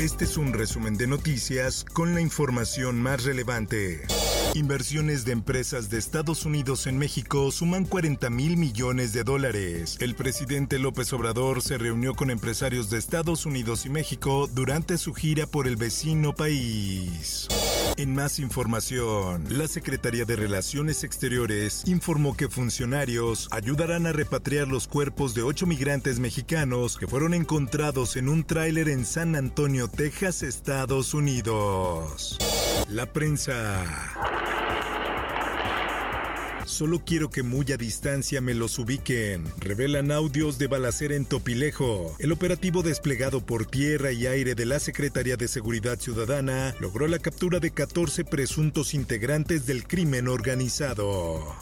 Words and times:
Este 0.00 0.24
es 0.24 0.38
un 0.38 0.54
resumen 0.54 0.96
de 0.96 1.06
noticias 1.06 1.84
con 1.84 2.14
la 2.14 2.22
información 2.22 3.02
más 3.02 3.24
relevante. 3.24 4.00
Inversiones 4.54 5.26
de 5.26 5.32
empresas 5.32 5.90
de 5.90 5.98
Estados 5.98 6.46
Unidos 6.46 6.86
en 6.86 6.96
México 6.96 7.50
suman 7.52 7.84
40 7.84 8.30
mil 8.30 8.56
millones 8.56 9.12
de 9.12 9.24
dólares. 9.24 9.98
El 10.00 10.14
presidente 10.14 10.78
López 10.78 11.12
Obrador 11.12 11.60
se 11.60 11.76
reunió 11.76 12.14
con 12.14 12.30
empresarios 12.30 12.88
de 12.88 12.96
Estados 12.96 13.44
Unidos 13.44 13.84
y 13.84 13.90
México 13.90 14.48
durante 14.50 14.96
su 14.96 15.12
gira 15.12 15.46
por 15.46 15.66
el 15.66 15.76
vecino 15.76 16.34
país. 16.34 17.46
En 18.00 18.14
más 18.14 18.38
información, 18.38 19.44
la 19.50 19.68
Secretaría 19.68 20.24
de 20.24 20.34
Relaciones 20.34 21.04
Exteriores 21.04 21.82
informó 21.86 22.34
que 22.34 22.48
funcionarios 22.48 23.46
ayudarán 23.50 24.06
a 24.06 24.12
repatriar 24.12 24.68
los 24.68 24.88
cuerpos 24.88 25.34
de 25.34 25.42
ocho 25.42 25.66
migrantes 25.66 26.18
mexicanos 26.18 26.96
que 26.96 27.06
fueron 27.06 27.34
encontrados 27.34 28.16
en 28.16 28.30
un 28.30 28.44
tráiler 28.44 28.88
en 28.88 29.04
San 29.04 29.36
Antonio, 29.36 29.86
Texas, 29.86 30.42
Estados 30.42 31.12
Unidos. 31.12 32.38
La 32.88 33.04
prensa. 33.04 33.84
Solo 36.80 37.02
quiero 37.04 37.28
que 37.28 37.42
muy 37.42 37.70
a 37.72 37.76
distancia 37.76 38.40
me 38.40 38.54
los 38.54 38.78
ubiquen. 38.78 39.44
Revelan 39.58 40.10
audios 40.10 40.56
de 40.56 40.66
balacera 40.66 41.14
en 41.14 41.26
Topilejo. 41.26 42.16
El 42.18 42.32
operativo 42.32 42.82
desplegado 42.82 43.44
por 43.44 43.66
tierra 43.66 44.12
y 44.12 44.26
aire 44.26 44.54
de 44.54 44.64
la 44.64 44.80
Secretaría 44.80 45.36
de 45.36 45.46
Seguridad 45.46 46.00
Ciudadana 46.00 46.74
logró 46.80 47.06
la 47.06 47.18
captura 47.18 47.60
de 47.60 47.70
14 47.70 48.24
presuntos 48.24 48.94
integrantes 48.94 49.66
del 49.66 49.86
crimen 49.86 50.26
organizado. 50.26 51.54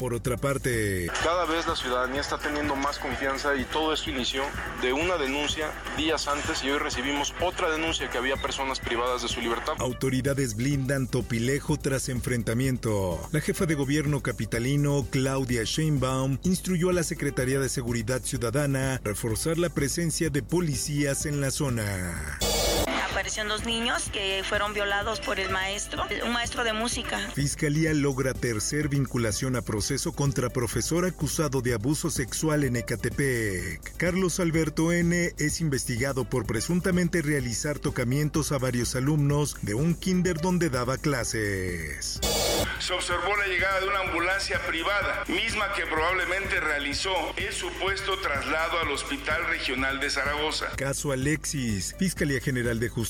Por 0.00 0.14
otra 0.14 0.36
parte, 0.36 1.08
cada 1.22 1.44
vez 1.46 1.66
la 1.66 1.76
ciudadanía 1.76 2.20
está 2.20 2.38
teniendo 2.38 2.76
más 2.76 2.98
confianza 2.98 3.54
y 3.56 3.64
todo 3.64 3.92
esto 3.92 4.10
inició 4.10 4.42
de 4.82 4.92
una 4.92 5.16
denuncia 5.16 5.70
días 5.96 6.28
antes 6.28 6.62
y 6.64 6.70
hoy 6.70 6.78
recibimos 6.78 7.32
otra 7.40 7.70
denuncia 7.70 8.10
que 8.10 8.18
había 8.18 8.36
personas 8.36 8.80
privadas 8.80 9.22
de 9.22 9.28
su 9.28 9.40
libertad. 9.40 9.74
Autoridades 9.78 10.56
blindan 10.56 11.06
Topilejo 11.06 11.78
tras 11.78 12.08
enfrentamiento. 12.08 13.20
La 13.32 13.40
jefa 13.40 13.66
de 13.66 13.74
gobierno 13.74 14.20
capitalino, 14.20 15.06
Claudia 15.10 15.62
Sheinbaum, 15.64 16.38
instruyó 16.42 16.90
a 16.90 16.92
la 16.92 17.02
Secretaría 17.02 17.60
de 17.60 17.68
Seguridad 17.68 18.20
Ciudadana 18.22 19.00
reforzar 19.04 19.58
la 19.58 19.68
presencia 19.68 20.30
de 20.30 20.42
policías 20.42 21.26
en 21.26 21.40
la 21.40 21.50
zona 21.50 22.38
aparecieron 23.14 23.48
dos 23.48 23.64
niños 23.64 24.10
que 24.12 24.42
fueron 24.42 24.74
violados 24.74 25.20
por 25.20 25.38
el 25.38 25.48
maestro, 25.48 26.04
un 26.24 26.32
maestro 26.32 26.64
de 26.64 26.72
música. 26.72 27.20
Fiscalía 27.32 27.94
logra 27.94 28.34
tercer 28.34 28.88
vinculación 28.88 29.54
a 29.54 29.62
proceso 29.62 30.12
contra 30.12 30.50
profesor 30.50 31.06
acusado 31.06 31.60
de 31.60 31.74
abuso 31.74 32.10
sexual 32.10 32.64
en 32.64 32.74
Ecatepec. 32.74 33.96
Carlos 33.98 34.40
Alberto 34.40 34.90
N. 34.90 35.32
es 35.38 35.60
investigado 35.60 36.24
por 36.24 36.44
presuntamente 36.44 37.22
realizar 37.22 37.78
tocamientos 37.78 38.50
a 38.50 38.58
varios 38.58 38.96
alumnos 38.96 39.58
de 39.62 39.74
un 39.74 39.94
kinder 39.94 40.40
donde 40.40 40.68
daba 40.68 40.98
clases. 40.98 42.18
Se 42.80 42.92
observó 42.92 43.36
la 43.36 43.46
llegada 43.46 43.78
de 43.78 43.86
una 43.86 44.00
ambulancia 44.00 44.60
privada, 44.66 45.22
misma 45.28 45.72
que 45.74 45.86
probablemente 45.86 46.58
realizó 46.58 47.14
el 47.36 47.52
supuesto 47.52 48.18
traslado 48.18 48.80
al 48.80 48.90
Hospital 48.90 49.46
Regional 49.46 50.00
de 50.00 50.10
Zaragoza. 50.10 50.70
Caso 50.76 51.12
Alexis. 51.12 51.94
Fiscalía 51.96 52.40
General 52.40 52.80
de 52.80 52.88
Justicia 52.88 53.03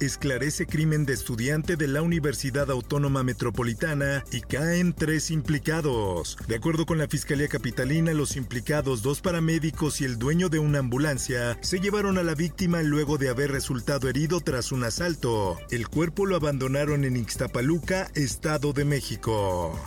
esclarece 0.00 0.66
crimen 0.66 1.04
de 1.04 1.12
estudiante 1.12 1.76
de 1.76 1.88
la 1.88 2.02
Universidad 2.02 2.70
Autónoma 2.70 3.22
Metropolitana 3.22 4.24
y 4.30 4.40
caen 4.40 4.92
tres 4.92 5.30
implicados. 5.30 6.36
De 6.46 6.56
acuerdo 6.56 6.86
con 6.86 6.98
la 6.98 7.08
Fiscalía 7.08 7.48
Capitalina, 7.48 8.12
los 8.12 8.36
implicados, 8.36 9.02
dos 9.02 9.20
paramédicos 9.20 10.00
y 10.00 10.04
el 10.04 10.18
dueño 10.18 10.48
de 10.48 10.60
una 10.60 10.78
ambulancia, 10.78 11.58
se 11.62 11.80
llevaron 11.80 12.18
a 12.18 12.22
la 12.22 12.34
víctima 12.34 12.82
luego 12.82 13.18
de 13.18 13.28
haber 13.28 13.50
resultado 13.50 14.08
herido 14.08 14.40
tras 14.40 14.72
un 14.72 14.84
asalto. 14.84 15.58
El 15.70 15.88
cuerpo 15.88 16.24
lo 16.26 16.36
abandonaron 16.36 17.04
en 17.04 17.16
Ixtapaluca, 17.16 18.10
Estado 18.14 18.72
de 18.72 18.84
México. 18.84 19.78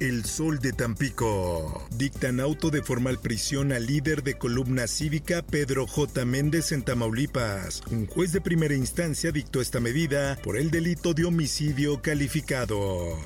El 0.00 0.24
Sol 0.24 0.58
de 0.58 0.72
Tampico. 0.72 1.86
Dictan 1.96 2.40
auto 2.40 2.70
de 2.70 2.82
formal 2.82 3.18
prisión 3.20 3.72
al 3.72 3.86
líder 3.86 4.22
de 4.22 4.34
columna 4.34 4.86
cívica 4.86 5.42
Pedro 5.42 5.86
J. 5.86 6.24
Méndez 6.24 6.72
en 6.72 6.82
Tamaulipas. 6.82 7.82
Un 7.90 8.06
juez 8.06 8.32
de 8.32 8.40
primera 8.40 8.74
instancia 8.74 9.30
dictó 9.32 9.60
esta 9.60 9.80
medida 9.80 10.36
por 10.42 10.56
el 10.56 10.70
delito 10.70 11.14
de 11.14 11.24
homicidio 11.24 12.02
calificado. 12.02 13.18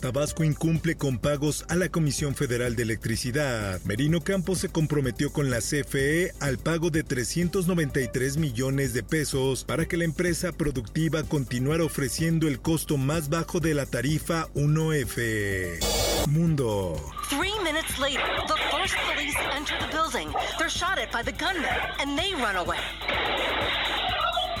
Tabasco 0.00 0.44
incumple 0.44 0.96
con 0.96 1.18
pagos 1.18 1.64
a 1.68 1.74
la 1.74 1.88
Comisión 1.88 2.34
Federal 2.34 2.76
de 2.76 2.82
Electricidad. 2.82 3.80
Merino 3.84 4.20
Campos 4.20 4.58
se 4.58 4.68
comprometió 4.68 5.32
con 5.32 5.50
la 5.50 5.58
CFE 5.58 6.32
al 6.40 6.58
pago 6.58 6.90
de 6.90 7.02
393 7.02 8.36
millones 8.36 8.92
de 8.92 9.02
pesos 9.02 9.64
para 9.64 9.86
que 9.86 9.96
la 9.96 10.04
empresa 10.04 10.52
productiva 10.52 11.22
continuara 11.24 11.84
ofreciendo 11.84 12.46
el 12.46 12.60
costo 12.60 12.96
más 12.96 13.28
bajo 13.28 13.60
de 13.60 13.74
la 13.74 13.86
tarifa 13.86 14.48
1F. 14.54 16.05
Mundo. 16.26 16.96
Three 17.28 17.56
minutes 17.62 17.98
later, 17.98 18.26
the 18.46 18.56
first 18.70 18.96
police 19.06 19.36
enter 19.52 19.74
the 19.78 19.88
building. 19.92 20.28
They're 20.58 20.68
shot 20.68 20.98
at 20.98 21.12
by 21.12 21.22
the 21.22 21.32
gunman, 21.32 21.70
and 22.00 22.18
they 22.18 22.34
run 22.34 22.56
away. 22.56 22.78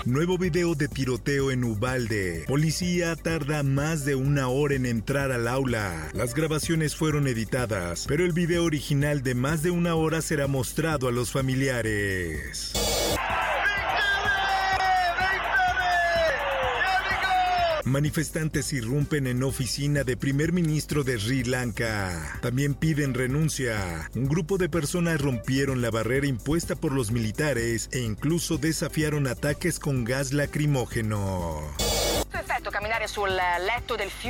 Nuevo 0.04 0.38
video 0.38 0.76
de 0.76 0.86
tiroteo 0.86 1.50
en 1.50 1.64
Ubalde. 1.64 2.44
Policía 2.46 3.16
tarda 3.16 3.64
más 3.64 4.04
de 4.04 4.14
una 4.14 4.46
hora 4.46 4.76
en 4.76 4.86
entrar 4.86 5.32
al 5.32 5.48
aula. 5.48 6.10
Las 6.14 6.32
grabaciones 6.32 6.94
fueron 6.94 7.26
editadas, 7.26 8.04
pero 8.06 8.24
el 8.24 8.32
video 8.32 8.64
original 8.64 9.24
de 9.24 9.34
más 9.34 9.64
de 9.64 9.72
una 9.72 9.96
hora 9.96 10.22
será 10.22 10.46
mostrado 10.46 11.08
a 11.08 11.12
los 11.12 11.32
familiares. 11.32 12.72
Manifestantes 17.86 18.72
irrumpen 18.72 19.28
en 19.28 19.44
oficina 19.44 20.02
de 20.02 20.16
primer 20.16 20.52
ministro 20.52 21.04
de 21.04 21.20
Sri 21.20 21.44
Lanka. 21.44 22.36
También 22.42 22.74
piden 22.74 23.14
renuncia. 23.14 24.10
Un 24.16 24.26
grupo 24.26 24.58
de 24.58 24.68
personas 24.68 25.20
rompieron 25.20 25.80
la 25.82 25.92
barrera 25.92 26.26
impuesta 26.26 26.74
por 26.74 26.90
los 26.90 27.12
militares 27.12 27.88
e 27.92 28.00
incluso 28.00 28.58
desafiaron 28.58 29.28
ataques 29.28 29.78
con 29.78 30.02
gas 30.02 30.32
lacrimógeno. 30.32 31.62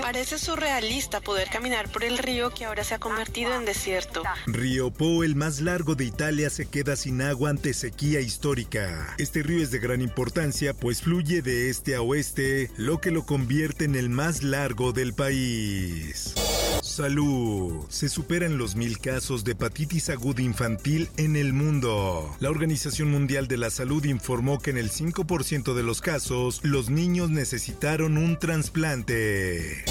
Parece 0.02 0.38
surrealista 0.38 1.20
poder 1.20 1.48
caminar 1.48 1.88
por 1.90 2.04
el 2.04 2.18
río 2.18 2.50
que 2.50 2.64
ahora 2.64 2.84
se 2.84 2.94
ha 2.94 2.98
convertido 2.98 3.54
en 3.54 3.64
desierto. 3.64 4.22
Río 4.46 4.90
Po, 4.90 5.24
el 5.24 5.34
más 5.34 5.60
largo 5.60 5.94
de 5.94 6.04
Italia, 6.04 6.50
se 6.50 6.66
queda 6.66 6.96
sin 6.96 7.22
agua 7.22 7.50
ante 7.50 7.74
sequía 7.74 8.20
histórica. 8.20 9.14
Este 9.18 9.42
río 9.42 9.62
es 9.62 9.70
de 9.70 9.78
gran 9.78 10.00
importancia 10.00 10.74
pues 10.74 11.02
fluye 11.02 11.42
de 11.42 11.70
este 11.70 11.96
a 11.96 12.02
oeste, 12.02 12.70
lo 12.76 13.00
que 13.00 13.10
lo 13.10 13.24
convierte 13.24 13.84
en 13.84 13.96
el 13.96 14.10
más 14.10 14.42
largo 14.42 14.92
del 14.92 15.14
país. 15.14 16.34
Salud. 16.96 17.84
Se 17.90 18.08
superan 18.08 18.56
los 18.56 18.74
mil 18.74 18.98
casos 18.98 19.44
de 19.44 19.52
hepatitis 19.52 20.08
aguda 20.08 20.40
infantil 20.40 21.10
en 21.18 21.36
el 21.36 21.52
mundo. 21.52 22.34
La 22.40 22.48
Organización 22.48 23.10
Mundial 23.10 23.48
de 23.48 23.58
la 23.58 23.68
Salud 23.68 24.02
informó 24.06 24.60
que 24.60 24.70
en 24.70 24.78
el 24.78 24.90
5% 24.90 25.75
de 25.75 25.82
los 25.82 26.00
casos, 26.00 26.60
los 26.62 26.88
niños 26.88 27.28
necesitaron 27.28 28.16
un 28.16 28.38
trasplante. 28.38 29.84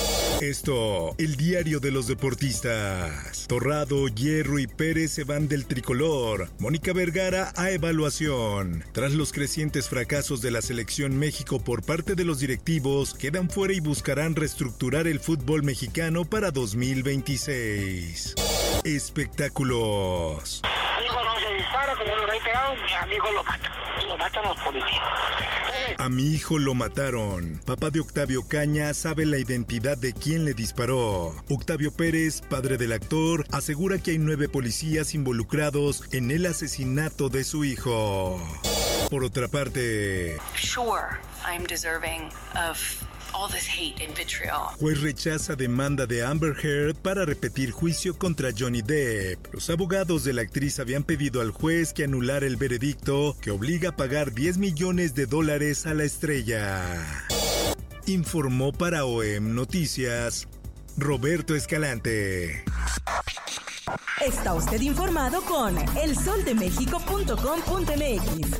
Esto, 0.49 1.15
el 1.17 1.37
diario 1.37 1.79
de 1.79 1.89
los 1.89 2.05
deportistas. 2.05 3.47
Torrado, 3.47 4.07
Hierro 4.09 4.59
y 4.59 4.67
Pérez 4.67 5.11
se 5.11 5.23
van 5.23 5.47
del 5.47 5.65
tricolor. 5.65 6.49
Mónica 6.59 6.93
Vergara 6.93 7.51
a 7.55 7.71
evaluación. 7.71 8.83
Tras 8.91 9.13
los 9.13 9.33
crecientes 9.33 9.89
fracasos 9.89 10.43
de 10.43 10.51
la 10.51 10.61
selección 10.61 11.17
México 11.17 11.63
por 11.63 11.83
parte 11.83 12.13
de 12.13 12.25
los 12.25 12.39
directivos, 12.41 13.15
quedan 13.15 13.49
fuera 13.49 13.73
y 13.73 13.79
buscarán 13.79 14.35
reestructurar 14.35 15.07
el 15.07 15.19
fútbol 15.19 15.63
mexicano 15.63 16.25
para 16.25 16.51
2026. 16.51 18.35
Espectáculos. 18.83 20.61
A 25.97 26.09
mi 26.09 26.23
hijo 26.33 26.59
lo 26.59 26.73
mataron. 26.73 27.61
Papá 27.65 27.89
de 27.89 27.99
Octavio 27.99 28.47
Caña 28.47 28.93
sabe 28.93 29.25
la 29.25 29.37
identidad 29.37 29.97
de 29.97 30.13
quien 30.13 30.45
le 30.45 30.53
disparó. 30.53 31.35
Octavio 31.49 31.91
Pérez, 31.91 32.41
padre 32.41 32.77
del 32.77 32.91
actor, 32.93 33.45
asegura 33.51 33.97
que 33.99 34.11
hay 34.11 34.17
nueve 34.17 34.49
policías 34.49 35.13
involucrados 35.13 36.03
en 36.11 36.31
el 36.31 36.45
asesinato 36.45 37.29
de 37.29 37.43
su 37.43 37.63
hijo. 37.65 38.39
Por 39.09 39.23
otra 39.23 39.47
parte, 39.47 40.37
Sure, 40.55 41.19
I'm 41.45 41.63
deserving 41.65 42.29
of 42.69 42.77
all 43.35 43.51
this 43.51 43.67
hate 43.67 44.01
and 44.05 44.15
vitriol. 44.15 44.69
juez 44.79 45.01
rechaza 45.01 45.55
demanda 45.55 46.05
de 46.05 46.23
Amber 46.23 46.55
Heard 46.63 46.95
para 46.95 47.25
repetir 47.25 47.71
juicio 47.71 48.17
contra 48.17 48.51
Johnny 48.57 48.81
Depp. 48.81 49.53
Los 49.53 49.69
abogados 49.69 50.23
de 50.23 50.33
la 50.33 50.41
actriz 50.41 50.79
habían 50.79 51.03
pedido 51.03 51.41
al 51.41 51.51
juez 51.51 51.93
que 51.93 52.05
anulara 52.05 52.45
el 52.45 52.55
veredicto 52.55 53.35
que 53.41 53.51
obliga 53.51 53.89
a 53.89 53.95
pagar 53.95 54.33
10 54.33 54.57
millones 54.57 55.15
de 55.15 55.25
dólares 55.25 55.85
a 55.85 55.93
la 55.93 56.03
estrella. 56.03 57.05
Informó 58.05 58.71
para 58.71 59.05
OEM 59.05 59.55
Noticias 59.55 60.47
Roberto 60.97 61.55
Escalante. 61.55 62.63
Está 64.25 64.53
usted 64.53 64.79
informado 64.81 65.41
con 65.41 65.75
elsoldemexico.com.mx. 65.97 68.59